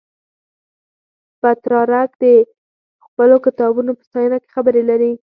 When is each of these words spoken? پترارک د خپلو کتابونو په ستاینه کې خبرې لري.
پترارک 1.41 2.11
د 2.23 2.25
خپلو 3.05 3.35
کتابونو 3.45 3.91
په 3.97 4.03
ستاینه 4.09 4.37
کې 4.41 4.49
خبرې 4.55 4.81
لري. 4.89 5.11